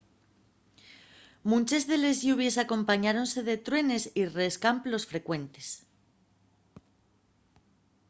[1.51, 5.67] munches de les lluvies acompañáronse de truenes y rescamplos frecuentes